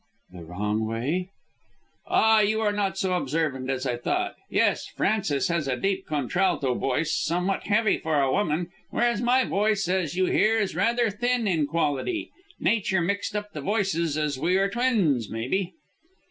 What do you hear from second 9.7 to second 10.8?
as you hear, is